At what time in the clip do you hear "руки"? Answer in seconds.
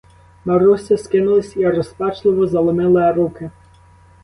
3.13-3.51